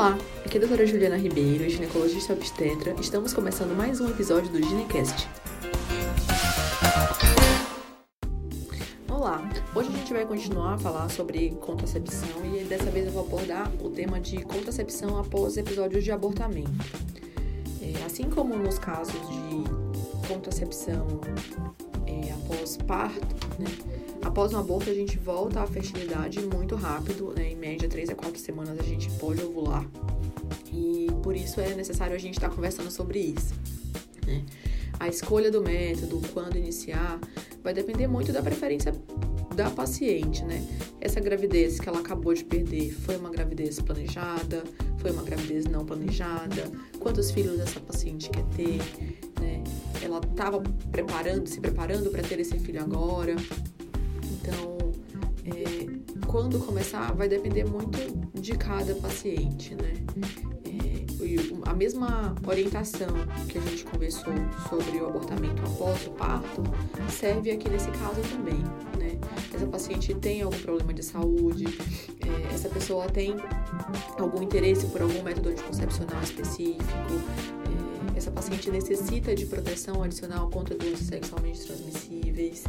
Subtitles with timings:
[0.00, 2.94] Olá, aqui é a doutora Juliana Ribeiro, ginecologista obstetra.
[2.98, 5.28] Estamos começando mais um episódio do Ginecast.
[9.06, 13.26] Olá, hoje a gente vai continuar a falar sobre contracepção e dessa vez eu vou
[13.26, 16.70] abordar o tema de contracepção após episódios de abortamento.
[17.82, 21.06] É, assim como nos casos de contracepção
[22.10, 23.68] é, após parto, né?
[24.22, 27.50] Após um aborto, a gente volta à fertilidade muito rápido, né?
[27.50, 29.86] Em média, 3 a 4 semanas a gente pode ovular.
[30.72, 33.54] E por isso é necessário a gente estar tá conversando sobre isso.
[34.26, 34.44] Né?
[34.98, 37.18] A escolha do método, quando iniciar,
[37.62, 38.92] vai depender muito da preferência
[39.54, 40.62] da paciente, né?
[41.00, 44.62] Essa gravidez que ela acabou de perder foi uma gravidez planejada,
[44.98, 48.78] foi uma gravidez não planejada, quantos filhos essa paciente quer ter,
[49.40, 49.64] né?
[50.02, 53.36] Ela estava preparando, se preparando para ter esse filho agora.
[54.40, 54.78] Então,
[55.44, 57.98] é, quando começar, vai depender muito
[58.40, 59.92] de cada paciente, né?
[60.64, 63.08] É, a mesma orientação
[63.48, 64.32] que a gente conversou
[64.68, 66.62] sobre o abortamento após o parto
[67.08, 68.58] serve aqui nesse caso também,
[68.98, 69.18] né?
[69.54, 71.66] Essa paciente tem algum problema de saúde,
[72.26, 73.34] é, essa pessoa tem
[74.18, 76.84] algum interesse por algum método anticoncepcional específico,
[78.20, 82.64] essa paciente necessita de proteção adicional contra doenças sexualmente transmissíveis,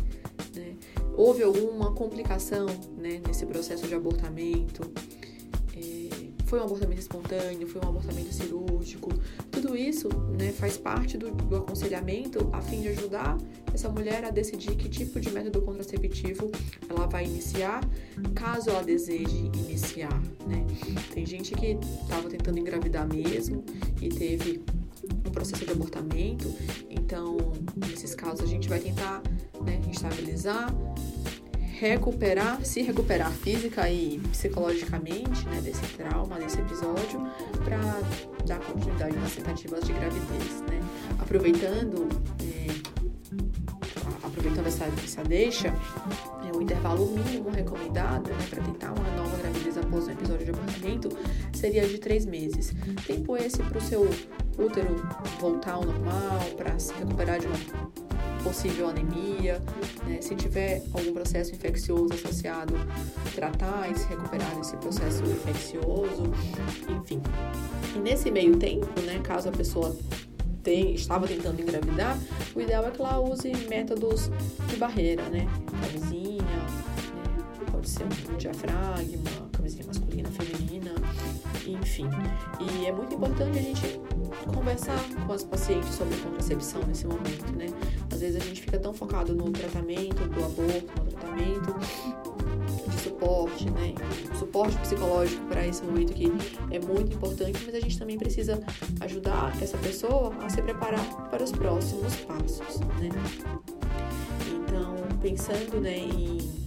[0.56, 0.76] né?
[1.18, 4.90] houve alguma complicação né, nesse processo de abortamento,
[5.76, 6.10] é,
[6.46, 9.10] foi um abortamento espontâneo, foi um abortamento cirúrgico,
[9.52, 10.08] tudo isso
[10.40, 13.38] né, faz parte do, do, aconselhamento a fim de ajudar
[13.74, 16.50] essa mulher a decidir que tipo de método contraceptivo
[16.90, 17.82] ela vai iniciar,
[18.34, 20.18] caso ela deseje iniciar.
[20.48, 20.66] Né?
[21.14, 23.66] Tem gente que estava tentando engravidar mesmo
[24.02, 24.62] e teve
[25.42, 26.56] processo de abortamento,
[26.90, 27.36] então
[27.76, 29.24] nesses casos a gente vai tentar
[29.66, 30.72] né, estabilizar
[31.82, 37.20] recuperar, se recuperar física e psicologicamente né, desse trauma, desse episódio,
[37.64, 37.80] para
[38.46, 40.62] dar continuidade nas tentativas de gravidez.
[40.70, 40.80] Né?
[41.18, 42.08] Aproveitando,
[42.40, 42.68] é,
[44.24, 49.76] aproveitando essa, essa deixa, é, o intervalo mínimo recomendado né, para tentar uma nova gravidez
[49.76, 51.10] após um episódio de abortamento
[51.52, 52.76] seria de três meses.
[53.08, 54.08] Tempo esse para o seu
[54.58, 54.96] útero
[55.40, 57.58] voltar ao normal, para se recuperar de uma
[58.44, 59.62] possível anemia,
[60.06, 60.20] né?
[60.22, 62.74] se tiver algum processo infeccioso associado,
[63.36, 66.24] tratar e se recuperar desse processo infeccioso,
[66.90, 67.22] enfim.
[67.96, 69.96] E nesse meio tempo, né, caso a pessoa
[70.64, 72.18] tem, estava tentando engravidar,
[72.56, 74.30] o ideal é que ela use métodos
[74.68, 75.48] de barreira, né?
[78.02, 80.92] Ser um diafragma, camisinha masculina, feminina,
[81.68, 82.10] enfim.
[82.60, 84.02] E é muito importante a gente
[84.54, 87.68] conversar com as pacientes sobre contracepção nesse momento, né?
[88.12, 91.76] Às vezes a gente fica tão focado no tratamento do aborto, no tratamento
[92.90, 93.94] de suporte, né?
[94.38, 96.32] Suporte psicológico para esse momento que
[96.72, 98.60] é muito importante, mas a gente também precisa
[99.02, 103.10] ajudar essa pessoa a se preparar para os próximos passos, né?
[104.48, 106.62] Então, pensando né, em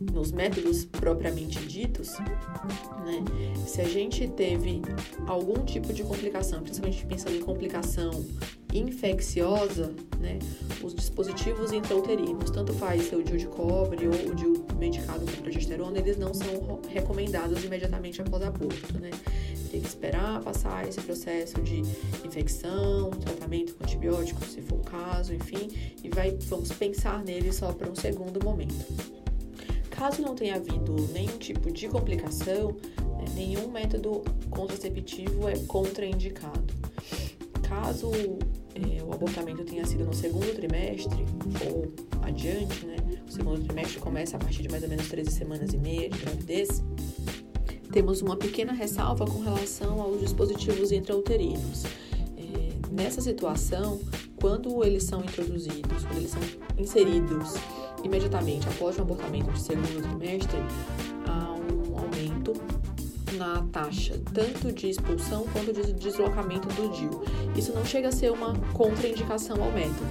[0.00, 3.22] nos métodos propriamente ditos, né,
[3.66, 4.80] se a gente teve
[5.26, 8.24] algum tipo de complicação, principalmente pensando em complicação
[8.72, 10.38] infecciosa, né,
[10.82, 15.42] os dispositivos intrauterinos, tanto faz ser o DIU de cobre ou o DIU medicado com
[15.42, 19.10] progesterona, eles não são recomendados imediatamente após aborto, né?
[19.70, 21.82] Tem que esperar passar esse processo de
[22.24, 25.68] infecção, tratamento com antibióticos, se for o caso, enfim,
[26.02, 29.19] e vai, vamos pensar nele só para um segundo momento.
[30.00, 32.74] Caso não tenha havido nenhum tipo de complicação,
[33.18, 36.72] né, nenhum método contraceptivo é contraindicado.
[37.60, 38.10] Caso
[38.74, 41.26] é, o abortamento tenha sido no segundo trimestre
[41.66, 42.96] ou adiante, né,
[43.28, 46.18] o segundo trimestre começa a partir de mais ou menos 13 semanas e meia de
[46.18, 46.82] gravidez,
[47.92, 51.84] temos uma pequena ressalva com relação aos dispositivos intrauterinos.
[52.38, 54.00] É, nessa situação,
[54.40, 56.40] quando eles são introduzidos, quando eles são
[56.78, 57.52] inseridos
[58.04, 60.58] imediatamente após o abortamento de segundo trimestre,
[61.26, 62.54] há um aumento
[63.36, 67.22] na taxa tanto de expulsão quanto de deslocamento do DIU.
[67.56, 70.06] Isso não chega a ser uma contraindicação ao método,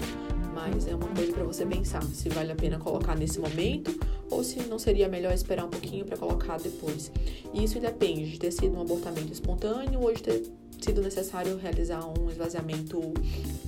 [0.54, 3.98] mas é uma coisa para você pensar se vale a pena colocar nesse momento
[4.30, 7.12] ou se não seria melhor esperar um pouquinho para colocar depois.
[7.54, 10.44] E isso depende de ter sido um abortamento espontâneo ou de ter
[10.80, 13.00] sido necessário realizar um esvaziamento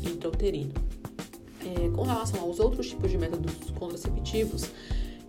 [0.04, 0.74] intrauterino.
[1.64, 4.70] É, com relação aos outros tipos de métodos contraceptivos,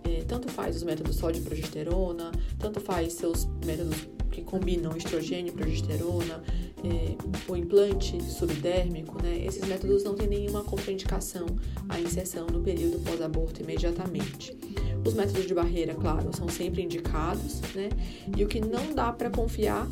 [0.03, 5.53] é, tanto faz os métodos só de progesterona, tanto faz seus métodos que combinam estrogênio
[5.53, 6.43] e progesterona,
[6.83, 7.15] é,
[7.47, 9.45] o implante subdérmico, né?
[9.45, 11.45] Esses métodos não têm nenhuma contraindicação
[11.87, 14.57] à inserção no período pós-aborto imediatamente.
[15.05, 17.89] Os métodos de barreira, claro, são sempre indicados, né?
[18.35, 19.87] E o que não dá para confiar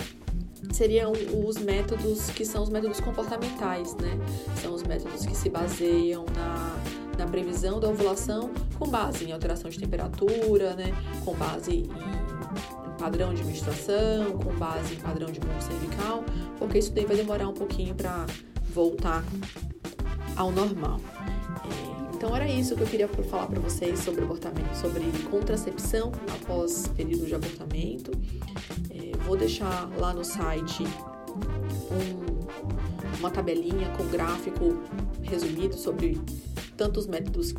[0.72, 1.12] seriam
[1.46, 4.18] os métodos que são os métodos comportamentais, né?
[4.62, 6.78] São os métodos que se baseiam na,
[7.18, 10.94] na previsão da ovulação com base em alteração de temperatura, né?
[11.26, 11.90] Com base em,
[13.02, 16.24] padrão de menstruação, com base em padrão de muco cervical,
[16.60, 18.28] porque isso daí vai demorar um pouquinho para
[18.72, 19.24] voltar
[20.36, 21.00] ao normal.
[21.66, 26.88] É, então era isso que eu queria falar para vocês sobre abortamento, sobre contracepção após
[26.90, 28.12] período de abortamento.
[29.26, 30.84] Vou deixar lá no site
[31.92, 34.78] um, uma tabelinha com gráfico
[35.22, 36.20] resumido sobre
[36.76, 37.54] tantos métodos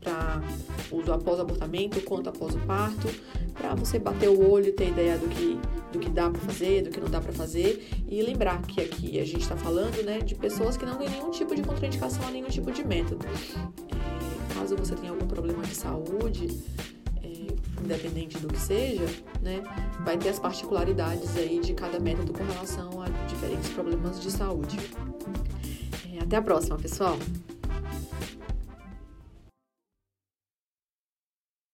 [0.00, 0.42] para
[0.90, 3.08] uso após abortamento quanto após o parto,
[3.54, 5.58] para você bater o olho ter ideia do que,
[5.92, 9.18] do que dá para fazer, do que não dá para fazer e lembrar que aqui
[9.18, 12.30] a gente está falando né, de pessoas que não têm nenhum tipo de contraindicação a
[12.30, 13.24] nenhum tipo de método.
[13.26, 16.48] É, caso você tenha algum problema de saúde,
[17.82, 19.06] independente do que seja,
[19.42, 19.62] né,
[20.04, 24.76] vai ter as particularidades aí de cada método com relação a diferentes problemas de saúde.
[26.12, 27.16] É, até a próxima, pessoal!